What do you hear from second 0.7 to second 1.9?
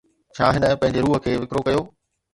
پنهنجي روح کي وڪرو ڪيو؟